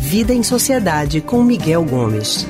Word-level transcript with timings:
Vida 0.00 0.32
em 0.32 0.42
Sociedade 0.42 1.20
com 1.20 1.42
Miguel 1.42 1.84
Gomes. 1.84 2.46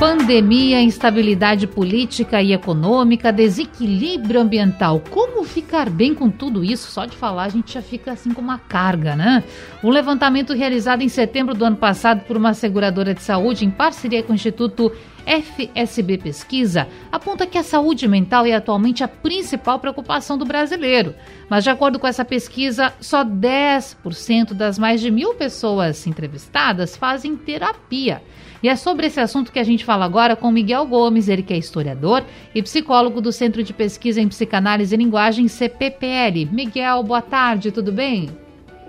Pandemia, 0.00 0.80
instabilidade 0.80 1.66
política 1.66 2.40
e 2.40 2.54
econômica, 2.54 3.30
desequilíbrio 3.30 4.40
ambiental. 4.40 5.02
Como 5.10 5.44
ficar 5.44 5.90
bem 5.90 6.14
com 6.14 6.30
tudo 6.30 6.64
isso? 6.64 6.90
Só 6.90 7.04
de 7.04 7.14
falar 7.14 7.42
a 7.44 7.48
gente 7.50 7.74
já 7.74 7.82
fica 7.82 8.12
assim 8.12 8.32
com 8.32 8.40
uma 8.40 8.58
carga, 8.58 9.14
né? 9.14 9.44
Um 9.84 9.90
levantamento 9.90 10.54
realizado 10.54 11.02
em 11.02 11.08
setembro 11.10 11.52
do 11.52 11.66
ano 11.66 11.76
passado 11.76 12.20
por 12.20 12.34
uma 12.34 12.54
seguradora 12.54 13.12
de 13.12 13.22
saúde 13.22 13.66
em 13.66 13.70
parceria 13.70 14.22
com 14.22 14.32
o 14.32 14.34
Instituto 14.34 14.90
FSB 15.30 16.18
Pesquisa 16.18 16.88
aponta 17.12 17.46
que 17.46 17.56
a 17.56 17.62
saúde 17.62 18.08
mental 18.08 18.44
é 18.44 18.52
atualmente 18.52 19.04
a 19.04 19.08
principal 19.08 19.78
preocupação 19.78 20.36
do 20.36 20.44
brasileiro. 20.44 21.14
Mas, 21.48 21.62
de 21.62 21.70
acordo 21.70 22.00
com 22.00 22.06
essa 22.08 22.24
pesquisa, 22.24 22.92
só 23.00 23.24
10% 23.24 24.52
das 24.54 24.76
mais 24.76 25.00
de 25.00 25.08
mil 25.08 25.32
pessoas 25.34 26.04
entrevistadas 26.04 26.96
fazem 26.96 27.36
terapia. 27.36 28.20
E 28.60 28.68
é 28.68 28.74
sobre 28.74 29.06
esse 29.06 29.20
assunto 29.20 29.52
que 29.52 29.60
a 29.60 29.64
gente 29.64 29.84
fala 29.84 30.04
agora 30.04 30.34
com 30.34 30.50
Miguel 30.50 30.84
Gomes, 30.84 31.28
ele 31.28 31.44
que 31.44 31.54
é 31.54 31.56
historiador 31.56 32.24
e 32.52 32.60
psicólogo 32.60 33.20
do 33.20 33.30
Centro 33.30 33.62
de 33.62 33.72
Pesquisa 33.72 34.20
em 34.20 34.28
Psicanálise 34.28 34.94
e 34.94 34.98
Linguagem, 34.98 35.46
CPPL. 35.46 36.48
Miguel, 36.50 37.04
boa 37.04 37.22
tarde, 37.22 37.70
tudo 37.70 37.92
bem? 37.92 38.28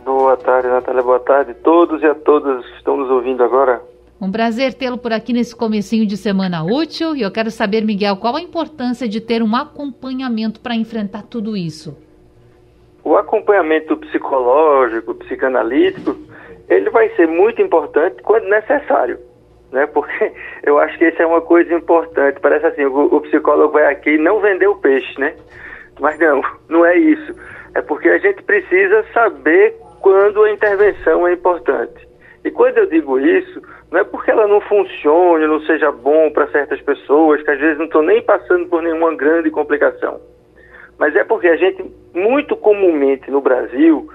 Boa 0.03 0.35
tarde, 0.35 0.67
Natália, 0.67 1.03
boa 1.03 1.19
tarde 1.19 1.51
a 1.51 1.63
todos 1.63 2.01
e 2.01 2.05
a 2.07 2.15
todas 2.15 2.65
que 2.65 2.77
estão 2.77 2.97
nos 2.97 3.11
ouvindo 3.11 3.43
agora. 3.43 3.90
Um 4.21 4.31
prazer 4.31 4.73
tê-lo 4.75 4.97
por 4.97 5.11
aqui 5.11 5.33
nesse 5.33 5.55
comecinho 5.55 6.05
de 6.05 6.15
semana 6.15 6.63
útil 6.63 7.15
e 7.15 7.23
eu 7.23 7.31
quero 7.31 7.49
saber, 7.49 7.83
Miguel, 7.83 8.17
qual 8.17 8.35
a 8.35 8.41
importância 8.41 9.07
de 9.07 9.19
ter 9.19 9.41
um 9.41 9.55
acompanhamento 9.55 10.59
para 10.59 10.75
enfrentar 10.75 11.23
tudo 11.23 11.57
isso? 11.57 11.97
O 13.03 13.17
acompanhamento 13.17 13.97
psicológico, 13.97 15.15
psicanalítico, 15.15 16.15
ele 16.69 16.89
vai 16.91 17.09
ser 17.15 17.27
muito 17.27 17.61
importante 17.61 18.21
quando 18.21 18.47
necessário 18.47 19.31
né? 19.71 19.87
Porque 19.87 20.31
eu 20.63 20.77
acho 20.77 20.97
que 20.97 21.07
isso 21.07 21.21
é 21.21 21.25
uma 21.25 21.41
coisa 21.41 21.73
importante. 21.73 22.39
Parece 22.39 22.67
assim, 22.67 22.85
o, 22.85 23.15
o, 23.15 23.21
psicólogo 23.21 23.73
vai 23.73 23.85
aqui 23.91 24.17
não 24.17 24.39
vender 24.39 24.67
o 24.67 24.75
peixe, 24.75 25.19
né? 25.19 25.33
Mas 25.99 26.19
não, 26.19 26.41
não 26.69 26.85
é 26.85 26.97
isso. 26.97 27.33
É 27.73 27.81
porque 27.81 28.09
a 28.09 28.17
gente 28.17 28.43
precisa 28.43 29.05
saber 29.13 29.75
quando 30.01 30.43
a 30.43 30.51
intervenção 30.51 31.27
é 31.27 31.33
importante. 31.33 32.10
E 32.43 32.49
quando 32.49 32.77
eu 32.77 32.87
digo 32.87 33.19
isso, 33.19 33.61
não 33.91 33.99
é 33.99 34.03
porque 34.03 34.31
ela 34.31 34.47
não 34.47 34.61
funcione, 34.61 35.45
não 35.45 35.61
seja 35.61 35.91
bom 35.91 36.31
para 36.31 36.47
certas 36.47 36.81
pessoas, 36.81 37.41
que 37.43 37.51
às 37.51 37.59
vezes 37.59 37.77
não 37.77 37.85
estão 37.85 38.01
nem 38.01 38.21
passando 38.21 38.67
por 38.67 38.81
nenhuma 38.81 39.15
grande 39.15 39.51
complicação. 39.51 40.19
Mas 40.97 41.15
é 41.15 41.23
porque 41.23 41.47
a 41.47 41.55
gente, 41.55 41.83
muito 42.13 42.55
comumente 42.55 43.29
no 43.29 43.41
Brasil, 43.41 44.09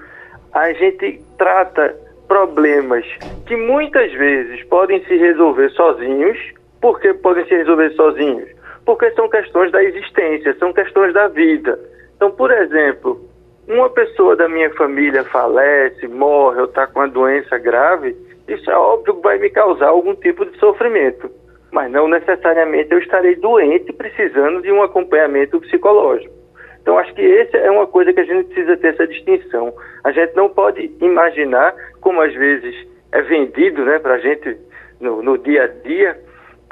a 0.53 0.73
gente 0.73 1.21
trata 1.37 1.95
problemas 2.27 3.05
que 3.45 3.55
muitas 3.55 4.11
vezes 4.13 4.63
podem 4.65 5.03
se 5.05 5.15
resolver 5.15 5.69
sozinhos. 5.69 6.37
Por 6.81 6.99
que 6.99 7.13
podem 7.13 7.45
se 7.45 7.55
resolver 7.55 7.91
sozinhos? 7.91 8.49
Porque 8.85 9.09
são 9.11 9.29
questões 9.29 9.71
da 9.71 9.83
existência, 9.83 10.55
são 10.59 10.73
questões 10.73 11.13
da 11.13 11.27
vida. 11.27 11.79
Então, 12.15 12.31
por 12.31 12.51
exemplo, 12.51 13.26
uma 13.67 13.89
pessoa 13.89 14.35
da 14.35 14.47
minha 14.47 14.69
família 14.75 15.23
falece, 15.25 16.07
morre 16.07 16.59
ou 16.61 16.65
está 16.65 16.87
com 16.87 16.99
uma 16.99 17.07
doença 17.07 17.57
grave, 17.57 18.15
isso 18.47 18.71
é 18.71 18.75
óbvio 18.75 19.15
que 19.15 19.21
vai 19.21 19.37
me 19.37 19.49
causar 19.49 19.87
algum 19.87 20.15
tipo 20.15 20.45
de 20.45 20.57
sofrimento. 20.57 21.29
Mas 21.71 21.91
não 21.91 22.07
necessariamente 22.07 22.91
eu 22.91 22.99
estarei 22.99 23.35
doente 23.35 23.91
precisando 23.91 24.61
de 24.61 24.71
um 24.71 24.81
acompanhamento 24.81 25.59
psicológico. 25.59 26.33
Então, 26.81 26.97
acho 26.97 27.13
que 27.13 27.21
essa 27.21 27.57
é 27.57 27.69
uma 27.69 27.85
coisa 27.85 28.13
que 28.13 28.21
a 28.21 28.23
gente 28.23 28.45
precisa 28.45 28.77
ter 28.77 28.93
essa 28.93 29.05
distinção. 29.05 29.73
A 30.05 30.11
gente 30.13 30.33
não 30.37 30.47
pode 30.47 30.89
imaginar, 31.01 31.75
como 31.99 32.21
às 32.21 32.33
vezes 32.33 32.73
é 33.11 33.21
vendido 33.21 33.83
né, 33.83 33.99
para 33.99 34.13
a 34.13 34.19
gente 34.19 34.57
no, 35.01 35.21
no 35.21 35.37
dia 35.37 35.65
a 35.65 35.67
dia, 35.67 36.17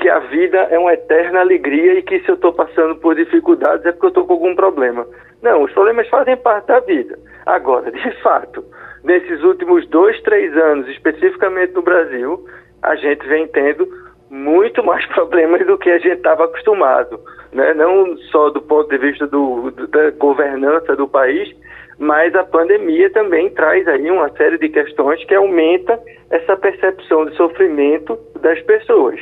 que 0.05 0.09
a 0.11 0.19
vida 0.19 0.59
é 0.69 0.77
uma 0.77 0.93
eterna 0.93 1.39
alegria 1.39 1.95
e 1.95 2.03
que 2.03 2.19
se 2.19 2.29
eu 2.29 2.35
estou 2.35 2.53
passando 2.53 2.95
por 2.97 3.15
dificuldades 3.15 3.83
é 3.87 3.91
porque 3.91 4.05
eu 4.05 4.09
estou 4.09 4.27
com 4.27 4.33
algum 4.33 4.53
problema. 4.55 5.03
Não, 5.41 5.63
os 5.63 5.71
problemas 5.71 6.07
fazem 6.09 6.37
parte 6.37 6.67
da 6.67 6.79
vida. 6.79 7.17
Agora, 7.43 7.89
de 7.89 8.21
fato, 8.21 8.63
nesses 9.03 9.41
últimos 9.43 9.87
dois, 9.87 10.21
três 10.21 10.55
anos, 10.55 10.87
especificamente 10.89 11.73
no 11.73 11.81
Brasil, 11.81 12.45
a 12.83 12.95
gente 12.97 13.27
vem 13.27 13.47
tendo 13.47 13.87
muito 14.29 14.83
mais 14.85 15.03
problemas 15.07 15.65
do 15.65 15.75
que 15.75 15.89
a 15.89 15.97
gente 15.97 16.17
estava 16.17 16.45
acostumado, 16.45 17.19
né? 17.51 17.73
não 17.73 18.15
só 18.31 18.51
do 18.51 18.61
ponto 18.61 18.87
de 18.87 18.99
vista 18.99 19.25
do, 19.25 19.71
da 19.71 20.11
governança 20.11 20.95
do 20.95 21.07
país, 21.07 21.51
mas 21.97 22.35
a 22.35 22.43
pandemia 22.43 23.09
também 23.09 23.49
traz 23.49 23.87
aí 23.87 24.11
uma 24.11 24.29
série 24.37 24.59
de 24.59 24.69
questões 24.69 25.25
que 25.25 25.33
aumenta 25.33 25.99
essa 26.29 26.55
percepção 26.55 27.25
de 27.25 27.35
sofrimento 27.35 28.19
das 28.39 28.61
pessoas 28.61 29.19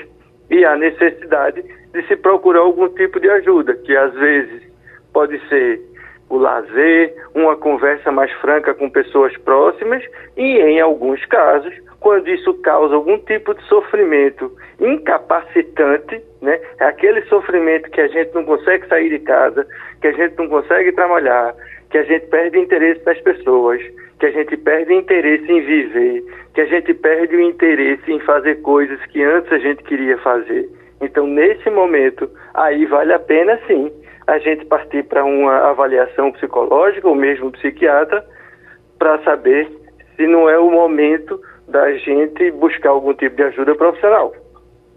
e 0.54 0.64
a 0.64 0.76
necessidade 0.76 1.64
de 1.92 2.08
se 2.08 2.16
procurar 2.16 2.60
algum 2.60 2.88
tipo 2.90 3.20
de 3.20 3.28
ajuda, 3.28 3.74
que 3.74 3.98
às 3.98 4.14
vezes 4.14 4.62
pode 5.12 5.40
ser 5.50 5.82
o 6.30 6.38
lazer, 6.38 7.14
uma 7.34 7.56
conversa 7.56 8.12
mais 8.12 8.32
franca 8.34 8.74
com 8.74 8.88
pessoas 8.88 9.36
próximas 9.38 10.04
e, 10.38 10.60
em 10.60 10.80
alguns 10.80 11.26
casos, 11.26 11.74
quando 12.00 12.28
isso 12.30 12.54
causa 12.62 12.94
algum 12.94 13.18
tipo 13.18 13.56
de 13.56 13.64
sofrimento 13.64 14.52
incapacitante, 14.80 16.22
né? 16.42 16.60
É 16.80 16.86
aquele 16.86 17.24
sofrimento 17.24 17.90
que 17.90 18.02
a 18.02 18.08
gente 18.08 18.34
não 18.36 18.46
consegue 18.46 18.88
sair 18.88 19.10
de 19.10 19.20
casa, 19.20 19.66
que 20.02 20.08
a 20.08 20.12
gente 20.12 20.38
não 20.38 20.48
consegue 20.48 20.92
trabalhar, 20.92 21.56
que 21.90 21.98
a 21.98 22.04
gente 22.04 22.28
perde 22.28 22.60
interesse 22.60 23.04
das 23.06 23.20
pessoas, 23.22 23.82
que 24.24 24.28
a 24.28 24.32
gente 24.32 24.56
perde 24.56 24.94
o 24.94 24.98
interesse 24.98 25.52
em 25.52 25.60
viver, 25.60 26.24
que 26.54 26.62
a 26.62 26.66
gente 26.66 26.94
perde 26.94 27.36
o 27.36 27.42
interesse 27.42 28.10
em 28.10 28.22
fazer 28.22 28.62
coisas 28.62 28.98
que 29.08 29.22
antes 29.22 29.52
a 29.52 29.58
gente 29.58 29.84
queria 29.84 30.18
fazer. 30.20 30.70
Então, 31.02 31.28
nesse 31.28 31.70
momento, 31.70 32.30
aí 32.54 32.86
vale 32.86 33.12
a 33.12 33.20
pena 33.20 33.60
sim 33.68 33.92
a 34.26 34.40
gente 34.40 34.64
partir 34.64 35.04
para 35.04 35.26
uma 35.26 35.70
avaliação 35.70 36.32
psicológica 36.32 37.06
ou 37.06 37.16
mesmo 37.16 37.52
psiquiatra 37.52 38.26
para 38.98 39.22
saber 39.24 39.70
se 40.16 40.26
não 40.26 40.50
é 40.50 40.58
o 40.58 40.72
momento 40.72 41.38
da 41.68 41.92
gente 41.98 42.50
buscar 42.52 42.92
algum 42.92 43.14
tipo 43.14 43.36
de 43.36 43.44
ajuda 43.44 43.76
profissional. 43.76 44.34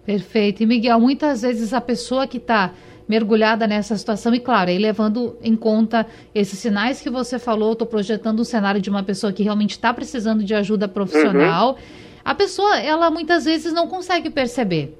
Perfeito. 0.04 0.62
E 0.62 0.66
Miguel, 0.66 1.00
muitas 1.00 1.43
vezes 1.43 1.75
a 1.75 1.81
pessoa 1.81 2.28
que 2.28 2.37
está 2.37 2.70
mergulhada 3.09 3.67
nessa 3.67 3.97
situação 3.97 4.34
e 4.34 4.41
claro, 4.41 4.71
aí 4.71 4.78
levando 4.78 5.37
em 5.43 5.55
conta 5.55 6.06
esses 6.34 6.59
sinais 6.59 7.00
que 7.00 7.09
você 7.09 7.39
falou, 7.39 7.72
estou 7.72 7.87
projetando 7.87 8.41
um 8.41 8.44
cenário 8.44 8.81
de 8.81 8.91
uma 8.91 9.03
pessoa 9.03 9.33
que 9.33 9.43
realmente 9.43 9.72
está 9.72 9.94
precisando 9.94 10.43
de 10.43 10.55
ajuda 10.55 10.89
profissional. 10.89 11.71
Uhum. 11.71 12.06
A 12.25 12.34
pessoa, 12.34 12.78
ela 12.78 13.11
muitas 13.11 13.44
vezes 13.44 13.72
não 13.72 13.87
consegue 13.87 14.31
perceber 14.31 14.99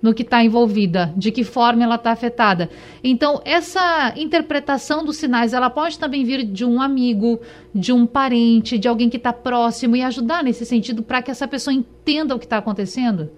no 0.00 0.14
que 0.14 0.22
está 0.22 0.42
envolvida, 0.44 1.12
de 1.16 1.32
que 1.32 1.42
forma 1.42 1.82
ela 1.82 1.96
está 1.96 2.12
afetada. 2.12 2.70
Então, 3.02 3.40
essa 3.44 4.14
interpretação 4.16 5.04
dos 5.04 5.16
sinais, 5.16 5.52
ela 5.52 5.68
pode 5.68 5.98
também 5.98 6.24
vir 6.24 6.44
de 6.44 6.64
um 6.64 6.80
amigo, 6.80 7.40
de 7.74 7.92
um 7.92 8.06
parente, 8.06 8.78
de 8.78 8.86
alguém 8.86 9.10
que 9.10 9.16
está 9.16 9.32
próximo 9.32 9.96
e 9.96 10.02
ajudar 10.02 10.44
nesse 10.44 10.64
sentido 10.64 11.02
para 11.02 11.20
que 11.20 11.30
essa 11.30 11.48
pessoa 11.48 11.74
entenda 11.74 12.34
o 12.34 12.38
que 12.38 12.46
está 12.46 12.58
acontecendo? 12.58 13.28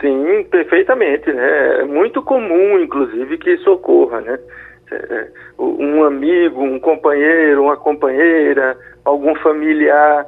Sim, 0.00 0.44
perfeitamente. 0.50 1.32
Né? 1.32 1.80
É 1.80 1.84
muito 1.84 2.22
comum, 2.22 2.78
inclusive, 2.78 3.38
que 3.38 3.52
isso 3.52 3.70
ocorra. 3.70 4.20
Né? 4.20 4.38
É, 4.90 4.94
é, 4.94 5.28
um 5.58 6.04
amigo, 6.04 6.62
um 6.62 6.80
companheiro, 6.80 7.64
uma 7.64 7.76
companheira, 7.76 8.76
algum 9.04 9.34
familiar 9.36 10.26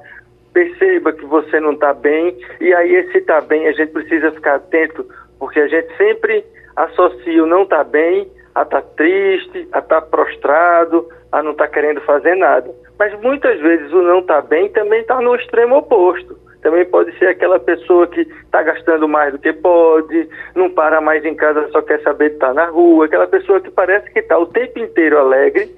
perceba 0.53 1.13
que 1.13 1.25
você 1.25 1.59
não 1.61 1.73
está 1.73 1.95
bem 1.95 2.37
e 2.61 2.75
aí 2.75 2.95
esse 2.95 3.19
está 3.19 3.41
bem 3.41 3.67
a 3.67 3.73
gente 3.73 3.91
precisa 3.91 4.31
ficar 4.33 4.57
atento 4.57 5.07
porque 5.39 5.59
a 5.59 5.67
gente 5.67 5.97
sempre 5.97 6.45
associa 6.77 7.43
o 7.43 7.47
não 7.47 7.63
estar 7.63 7.79
tá 7.79 7.85
bem 7.85 8.31
a 8.55 8.63
estar 8.63 8.83
tá 8.83 8.89
triste, 8.97 9.69
a 9.73 9.79
estar 9.79 10.01
tá 10.01 10.03
prostrado, 10.03 11.09
a 11.31 11.43
não 11.43 11.53
estar 11.53 11.67
tá 11.67 11.73
querendo 11.73 12.01
fazer 12.03 12.35
nada. 12.37 12.71
Mas 12.99 13.19
muitas 13.21 13.59
vezes 13.61 13.91
o 13.93 14.03
não 14.03 14.21
estar 14.21 14.43
tá 14.43 14.49
bem 14.49 14.69
também 14.69 15.01
está 15.01 15.21
no 15.21 15.35
extremo 15.35 15.79
oposto. 15.79 16.37
Também 16.63 16.85
pode 16.85 17.17
ser 17.19 17.27
aquela 17.27 17.59
pessoa 17.59 18.07
que 18.07 18.21
está 18.21 18.63
gastando 18.63 19.09
mais 19.09 19.33
do 19.33 19.39
que 19.39 19.53
pode, 19.53 20.29
não 20.55 20.71
para 20.71 21.01
mais 21.01 21.25
em 21.25 21.35
casa, 21.35 21.69
só 21.71 21.83
quer 21.83 22.01
saber 22.03 22.31
de 22.31 22.35
estar 22.37 22.49
tá 22.49 22.55
na 22.55 22.67
rua, 22.67 23.07
aquela 23.07 23.27
pessoa 23.27 23.61
que 23.61 23.71
parece 23.71 24.11
que 24.13 24.21
está 24.21 24.39
o 24.39 24.47
tempo 24.47 24.79
inteiro 24.79 25.19
alegre, 25.19 25.69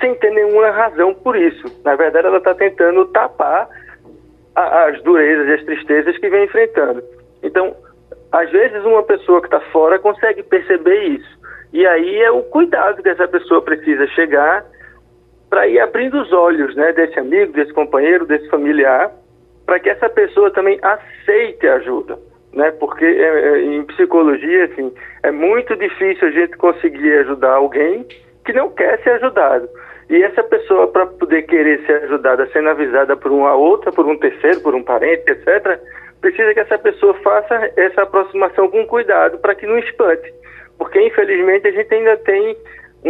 sem 0.00 0.14
ter 0.16 0.30
nenhuma 0.30 0.70
razão 0.70 1.14
por 1.14 1.36
isso. 1.36 1.64
Na 1.84 1.94
verdade, 1.94 2.26
ela 2.26 2.38
está 2.38 2.52
tentando 2.54 3.06
tapar 3.06 3.68
a, 4.56 4.86
as 4.86 5.00
durezas 5.02 5.46
e 5.48 5.52
as 5.52 5.64
tristezas 5.64 6.18
que 6.18 6.28
vem 6.28 6.44
enfrentando. 6.44 7.02
Então, 7.42 7.74
às 8.32 8.50
vezes 8.50 8.84
uma 8.84 9.04
pessoa 9.04 9.40
que 9.40 9.46
está 9.46 9.60
fora 9.70 9.98
consegue 10.00 10.42
perceber 10.42 11.00
isso. 11.10 11.38
E 11.72 11.86
aí 11.86 12.20
é 12.22 12.30
o 12.30 12.42
cuidado 12.42 13.02
que 13.02 13.08
essa 13.08 13.28
pessoa 13.28 13.62
precisa 13.62 14.06
chegar 14.08 14.64
para 15.48 15.66
ir 15.66 15.78
abrindo 15.80 16.20
os 16.20 16.32
olhos 16.32 16.74
né, 16.74 16.92
desse 16.92 17.18
amigo, 17.18 17.52
desse 17.52 17.72
companheiro, 17.72 18.26
desse 18.26 18.48
familiar, 18.48 19.12
para 19.68 19.78
que 19.80 19.90
essa 19.90 20.08
pessoa 20.08 20.50
também 20.50 20.78
aceite 20.80 21.68
ajuda. 21.68 22.18
Né? 22.54 22.70
Porque 22.80 23.04
é, 23.04 23.48
é, 23.48 23.60
em 23.60 23.84
psicologia, 23.84 24.64
assim, 24.64 24.90
é 25.22 25.30
muito 25.30 25.76
difícil 25.76 26.26
a 26.26 26.30
gente 26.30 26.56
conseguir 26.56 27.12
ajudar 27.18 27.52
alguém 27.52 28.06
que 28.46 28.54
não 28.54 28.70
quer 28.70 28.98
ser 29.02 29.10
ajudado. 29.10 29.68
E 30.08 30.22
essa 30.22 30.42
pessoa, 30.42 30.88
para 30.88 31.04
poder 31.04 31.42
querer 31.42 31.84
ser 31.84 32.04
ajudada, 32.04 32.48
sendo 32.50 32.70
avisada 32.70 33.14
por 33.14 33.30
uma 33.30 33.54
outra, 33.54 33.92
por 33.92 34.06
um 34.06 34.16
terceiro, 34.16 34.62
por 34.62 34.74
um 34.74 34.82
parente, 34.82 35.30
etc., 35.30 35.78
precisa 36.22 36.54
que 36.54 36.60
essa 36.60 36.78
pessoa 36.78 37.12
faça 37.22 37.70
essa 37.76 38.04
aproximação 38.04 38.68
com 38.70 38.86
cuidado 38.86 39.36
para 39.36 39.54
que 39.54 39.66
não 39.66 39.76
espante. 39.76 40.32
Porque, 40.78 40.98
infelizmente, 40.98 41.68
a 41.68 41.72
gente 41.72 41.94
ainda 41.94 42.16
tem 42.16 42.56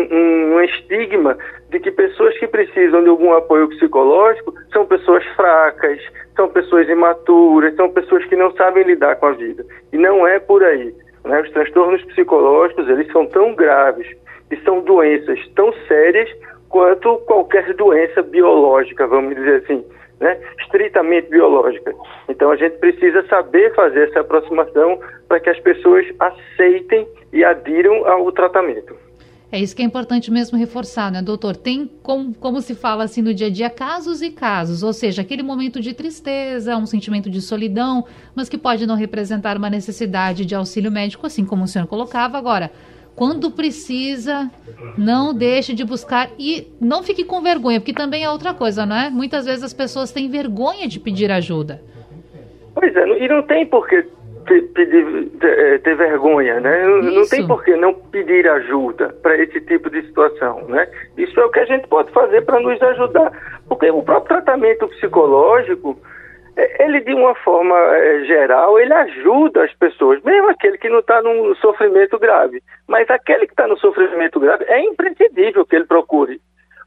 um, 0.00 0.54
um, 0.54 0.60
estigma 0.62 1.36
de 1.70 1.80
que 1.80 1.90
pessoas 1.90 2.36
que 2.38 2.46
precisam 2.46 3.02
de 3.02 3.08
algum 3.08 3.32
apoio 3.32 3.68
psicológico 3.68 4.54
são 4.72 4.86
pessoas 4.86 5.24
fracas, 5.36 6.00
são 6.36 6.48
pessoas 6.48 6.88
imaturas, 6.88 7.74
são 7.74 7.90
pessoas 7.90 8.24
que 8.26 8.36
não 8.36 8.52
sabem 8.52 8.84
lidar 8.84 9.16
com 9.16 9.26
a 9.26 9.32
vida. 9.32 9.64
E 9.92 9.98
não 9.98 10.26
é 10.26 10.38
por 10.38 10.62
aí. 10.62 10.94
Né? 11.24 11.40
Os 11.40 11.50
transtornos 11.50 12.02
psicológicos, 12.04 12.88
eles 12.88 13.10
são 13.12 13.26
tão 13.26 13.54
graves 13.54 14.06
e 14.50 14.56
são 14.58 14.80
doenças 14.80 15.38
tão 15.54 15.72
sérias 15.86 16.30
quanto 16.68 17.16
qualquer 17.26 17.74
doença 17.74 18.22
biológica, 18.22 19.06
vamos 19.06 19.34
dizer 19.34 19.62
assim, 19.62 19.84
né? 20.20 20.38
estritamente 20.60 21.28
biológica. 21.28 21.94
Então 22.28 22.50
a 22.50 22.56
gente 22.56 22.78
precisa 22.78 23.26
saber 23.26 23.74
fazer 23.74 24.08
essa 24.08 24.20
aproximação 24.20 25.00
para 25.26 25.40
que 25.40 25.50
as 25.50 25.58
pessoas 25.60 26.06
aceitem 26.18 27.06
e 27.32 27.44
adiram 27.44 28.06
ao 28.06 28.30
tratamento. 28.32 29.07
É 29.50 29.58
isso 29.58 29.74
que 29.74 29.80
é 29.80 29.84
importante 29.84 30.30
mesmo 30.30 30.58
reforçar, 30.58 31.10
né, 31.10 31.22
doutor? 31.22 31.56
Tem, 31.56 31.90
como, 32.02 32.34
como 32.34 32.60
se 32.60 32.74
fala 32.74 33.04
assim 33.04 33.22
no 33.22 33.32
dia 33.32 33.46
a 33.46 33.50
dia, 33.50 33.70
casos 33.70 34.20
e 34.20 34.30
casos, 34.30 34.82
ou 34.82 34.92
seja, 34.92 35.22
aquele 35.22 35.42
momento 35.42 35.80
de 35.80 35.94
tristeza, 35.94 36.76
um 36.76 36.84
sentimento 36.84 37.30
de 37.30 37.40
solidão, 37.40 38.04
mas 38.34 38.48
que 38.48 38.58
pode 38.58 38.86
não 38.86 38.94
representar 38.94 39.56
uma 39.56 39.70
necessidade 39.70 40.44
de 40.44 40.54
auxílio 40.54 40.92
médico, 40.92 41.26
assim 41.26 41.46
como 41.46 41.64
o 41.64 41.66
senhor 41.66 41.86
colocava. 41.86 42.36
Agora, 42.36 42.70
quando 43.16 43.50
precisa, 43.50 44.50
não 44.98 45.32
deixe 45.32 45.72
de 45.72 45.82
buscar 45.82 46.30
e 46.38 46.68
não 46.78 47.02
fique 47.02 47.24
com 47.24 47.40
vergonha, 47.40 47.80
porque 47.80 47.94
também 47.94 48.24
é 48.24 48.30
outra 48.30 48.52
coisa, 48.52 48.84
não 48.84 48.94
é? 48.94 49.08
Muitas 49.08 49.46
vezes 49.46 49.64
as 49.64 49.72
pessoas 49.72 50.12
têm 50.12 50.28
vergonha 50.28 50.86
de 50.86 51.00
pedir 51.00 51.32
ajuda. 51.32 51.82
Pois 52.74 52.94
é, 52.94 53.24
e 53.24 53.28
não 53.28 53.42
tem 53.42 53.66
por 53.66 53.88
que 53.88 54.06
pedir, 54.74 55.28
ter, 55.40 55.58
é, 55.58 55.78
ter, 55.78 55.94
vergonha, 55.96 56.60
né? 56.60 56.86
Não, 56.86 57.02
não 57.02 57.28
tem 57.28 57.46
por 57.46 57.64
que 57.64 57.76
não 57.76 57.94
pedir 57.94 58.48
ajuda 58.48 59.14
para 59.22 59.36
esse 59.36 59.60
tipo 59.60 59.90
de 59.90 60.02
situação, 60.02 60.64
né? 60.68 60.88
Isso 61.16 61.38
é 61.38 61.44
o 61.44 61.50
que 61.50 61.60
a 61.60 61.64
gente 61.64 61.86
pode 61.88 62.10
fazer 62.12 62.42
para 62.42 62.60
nos 62.60 62.80
ajudar, 62.82 63.32
porque 63.68 63.90
o 63.90 64.02
próprio 64.02 64.36
tratamento 64.36 64.88
psicológico, 64.88 65.98
é, 66.56 66.84
ele 66.84 67.00
de 67.00 67.14
uma 67.14 67.34
forma 67.36 67.76
é, 67.76 68.24
geral, 68.24 68.78
ele 68.78 68.92
ajuda 68.92 69.64
as 69.64 69.74
pessoas, 69.74 70.22
mesmo 70.22 70.50
aquele 70.50 70.78
que 70.78 70.88
não 70.88 71.00
está 71.00 71.22
num 71.22 71.54
sofrimento 71.56 72.18
grave, 72.18 72.62
mas 72.86 73.08
aquele 73.10 73.46
que 73.46 73.52
está 73.52 73.66
no 73.66 73.78
sofrimento 73.78 74.40
grave, 74.40 74.64
é 74.64 74.80
imprescindível 74.80 75.66
que 75.66 75.76
ele 75.76 75.86
procure, 75.86 76.40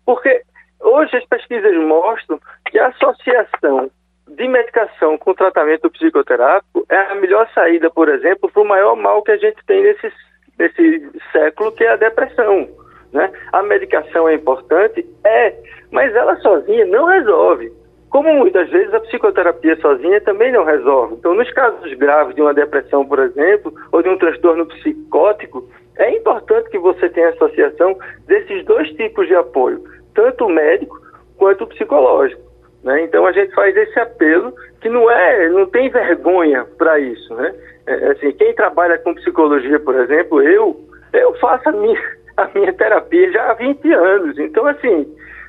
porque 0.06 0.42
hoje 0.80 1.16
as 1.18 1.26
pesquisas 1.26 1.76
mostram 1.78 2.40
que 2.70 2.80
a 2.80 2.88
associação 2.88 3.90
de 4.36 4.48
medicação 4.48 5.18
com 5.18 5.34
tratamento 5.34 5.90
psicoterápico 5.90 6.86
é 6.90 6.98
a 6.98 7.16
melhor 7.16 7.48
saída, 7.54 7.90
por 7.90 8.10
exemplo, 8.10 8.50
para 8.52 8.62
o 8.62 8.68
maior 8.68 8.96
mal 8.96 9.22
que 9.24 9.32
a 9.32 9.38
gente 9.38 9.58
tem 9.66 9.84
nesse, 9.84 10.12
nesse 10.58 11.10
século, 11.32 11.72
que 11.72 11.84
é 11.84 11.92
a 11.92 11.96
depressão. 11.98 12.68
Né? 13.12 13.30
A 13.52 13.62
medicação 13.62 14.28
é 14.30 14.36
importante? 14.36 15.06
É, 15.24 15.56
mas 15.92 16.16
ela 16.16 16.36
sozinha 16.38 16.86
não 16.86 17.06
resolve. 17.06 17.72
Como 18.10 18.34
muitas 18.34 18.70
vezes 18.70 18.94
a 18.94 19.00
psicoterapia 19.00 19.76
sozinha 19.78 20.20
também 20.22 20.52
não 20.52 20.66
resolve. 20.66 21.16
Então, 21.16 21.34
nos 21.34 21.50
casos 21.52 21.94
graves 21.94 22.36
de 22.36 22.42
uma 22.42 22.54
depressão, 22.54 23.06
por 23.06 23.20
exemplo, 23.20 23.74
ou 23.92 24.02
de 24.02 24.10
um 24.10 24.18
transtorno 24.18 24.66
psicótico, 24.66 25.70
é 25.98 26.18
importante 26.18 26.70
que 26.70 26.78
você 26.78 27.10
tenha 27.10 27.30
associação 27.30 27.98
desses 28.28 28.66
dois 28.66 28.90
tipos 28.96 29.28
de 29.28 29.36
apoio, 29.36 29.84
tanto 30.14 30.46
o 30.46 30.50
médico 30.50 31.00
quanto 31.38 31.64
o 31.64 31.68
psicológico. 31.68 32.51
Né? 32.84 33.04
Então 33.04 33.26
a 33.26 33.32
gente 33.32 33.54
faz 33.54 33.76
esse 33.76 34.00
apelo 34.00 34.54
que 34.82 34.90
não 34.90 35.10
é, 35.10 35.50
não 35.50 35.66
tem 35.68 35.90
vergonha 35.90 36.66
para 36.78 37.00
isso, 37.00 37.34
né? 37.36 37.54
É, 37.86 38.12
assim, 38.12 38.32
quem 38.32 38.54
trabalha 38.54 38.98
com 39.00 39.16
psicologia, 39.16 39.80
por 39.80 39.96
exemplo, 39.96 40.42
eu, 40.42 40.80
eu 41.14 41.34
faço 41.36 41.70
a 41.70 41.72
minha, 41.72 42.00
a 42.38 42.50
minha 42.54 42.74
terapia 42.74 43.32
já 43.32 43.52
há 43.52 43.54
20 43.54 43.92
anos. 43.92 44.40
Então, 44.40 44.66
assim, 44.68 45.08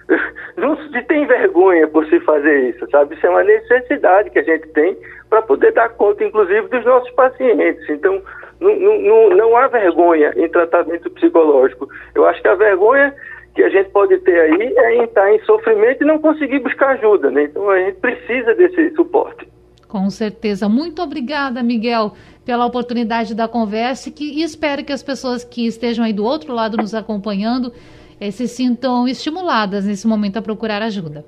não 0.57 0.77
se 0.77 1.03
tem 1.03 1.27
vergonha 1.27 1.87
por 1.89 2.07
se 2.07 2.21
fazer 2.21 2.71
isso, 2.71 2.87
sabe? 2.91 3.15
Isso 3.15 3.27
é 3.27 3.31
uma 3.31 3.45
necessidade 3.45 4.31
que 4.31 4.39
a 4.39 4.45
gente 4.45 4.69
tem 4.69 4.97
para 5.29 5.43
poder 5.43 5.73
dar 5.73 5.89
conta, 5.91 6.25
inclusive, 6.25 6.69
dos 6.69 6.85
nossos 6.85 7.11
pacientes. 7.13 7.89
Então, 7.89 8.23
não, 8.61 8.77
não, 8.77 9.31
não 9.31 9.57
há 9.57 9.67
vergonha 9.69 10.33
em 10.37 10.49
tratamento 10.49 11.11
psicológico. 11.11 11.89
Eu 12.15 12.27
acho 12.27 12.41
que 12.43 12.49
a 12.49 12.55
vergonha 12.55 13.15
que 13.55 13.63
a 13.63 13.69
gente 13.69 13.91
pode 13.91 14.17
ter 14.19 14.39
aí 14.39 14.75
é 14.77 14.97
em 14.97 15.05
estar 15.05 15.33
em 15.33 15.41
sofrimento 15.45 16.03
e 16.03 16.07
não 16.07 16.19
conseguir 16.19 16.61
buscar 16.61 16.91
ajuda, 16.91 17.31
né? 17.31 17.45
Então 17.45 17.69
a 17.69 17.79
gente 17.79 17.97
precisa 17.97 18.55
desse 18.55 18.95
suporte. 18.95 19.47
Com 19.89 20.09
certeza. 20.09 20.69
Muito 20.71 21.03
obrigada, 21.03 21.63
Miguel, 21.63 22.13
pela 22.47 22.65
oportunidade 22.65 23.35
da 23.35 23.47
conversa 23.47 24.09
e, 24.09 24.13
que, 24.13 24.25
e 24.25 24.43
espero 24.43 24.85
que 24.85 24.93
as 24.93 25.03
pessoas 25.03 25.45
que 25.45 25.67
estejam 25.67 26.05
aí 26.05 26.15
do 26.15 26.25
outro 26.25 26.55
lado 26.55 26.79
nos 26.79 26.95
acompanhando 26.95 27.71
eh, 28.19 28.31
se 28.31 28.49
sintam 28.49 29.07
estimuladas 29.07 29.85
nesse 29.85 30.07
momento 30.07 30.39
a 30.39 30.43
procurar 30.43 30.81
ajuda. 30.81 31.25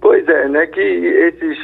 Pois 0.00 0.26
é, 0.26 0.48
né? 0.48 0.66
Que 0.66 0.80
esses 0.80 1.56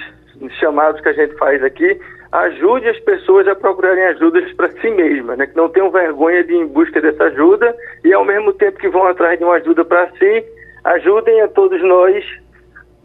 chamados 0.60 1.00
que 1.00 1.08
a 1.08 1.12
gente 1.12 1.36
faz 1.38 1.60
aqui 1.64 1.98
ajude 2.32 2.88
as 2.88 2.98
pessoas 3.00 3.48
a 3.48 3.54
procurarem 3.54 4.04
ajudas 4.06 4.52
para 4.52 4.70
si 4.80 4.90
mesmas, 4.90 5.38
né? 5.38 5.46
que 5.46 5.56
não 5.56 5.68
tenham 5.68 5.90
vergonha 5.90 6.44
de 6.44 6.52
ir 6.52 6.58
em 6.58 6.66
busca 6.66 7.00
dessa 7.00 7.24
ajuda 7.24 7.74
e 8.04 8.12
ao 8.12 8.24
mesmo 8.24 8.52
tempo 8.52 8.78
que 8.78 8.88
vão 8.88 9.06
atrás 9.06 9.38
de 9.38 9.44
uma 9.44 9.54
ajuda 9.54 9.84
para 9.84 10.10
si, 10.12 10.44
ajudem 10.84 11.40
a 11.40 11.48
todos 11.48 11.82
nós 11.82 12.24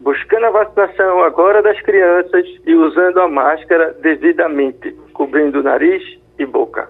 buscando 0.00 0.46
a 0.46 0.50
vacinação 0.50 1.22
agora 1.22 1.62
das 1.62 1.80
crianças 1.80 2.44
e 2.66 2.74
usando 2.74 3.20
a 3.20 3.28
máscara 3.28 3.96
devidamente, 4.02 4.92
cobrindo 5.12 5.62
nariz 5.62 6.02
e 6.38 6.44
boca 6.44 6.88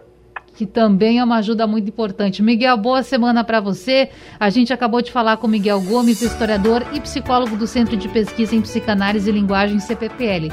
que 0.55 0.65
também 0.65 1.19
é 1.19 1.25
uma 1.25 1.39
ajuda 1.39 1.67
muito 1.67 1.89
importante. 1.89 2.43
Miguel, 2.43 2.77
boa 2.77 3.03
semana 3.03 3.43
para 3.43 3.61
você. 3.61 4.09
A 4.39 4.49
gente 4.51 4.73
acabou 4.73 5.03
de 5.03 5.11
falar 5.11 5.37
com 5.37 5.49
Miguel 5.49 5.81
Gomes, 5.81 6.23
historiador 6.23 6.83
e 6.93 7.01
psicólogo 7.01 7.57
do 7.57 7.67
Centro 7.67 7.97
de 7.97 8.09
Pesquisa 8.09 8.55
em 8.55 8.63
Psicanálise 8.63 9.29
e 9.29 9.33
Linguagem 9.33 9.81
CPPL. 9.81 10.49